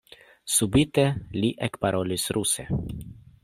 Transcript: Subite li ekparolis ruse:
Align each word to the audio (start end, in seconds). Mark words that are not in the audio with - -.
Subite 0.53 1.03
li 1.43 1.53
ekparolis 1.67 2.27
ruse: 2.39 2.69